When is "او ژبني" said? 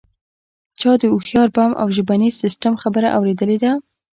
1.81-2.29